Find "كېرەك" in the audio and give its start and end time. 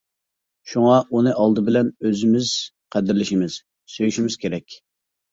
4.45-4.79